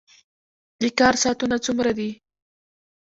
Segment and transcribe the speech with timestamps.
[0.81, 2.09] د کار ساعتونه څومره دي؟